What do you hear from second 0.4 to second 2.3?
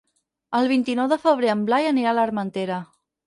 El vint-i-nou de febrer en Blai anirà a